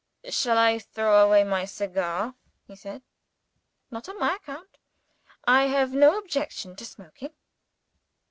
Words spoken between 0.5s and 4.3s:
I throw away my cigar?" he said. "Not on